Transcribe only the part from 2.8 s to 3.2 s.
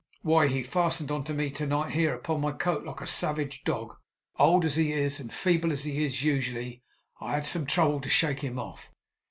like a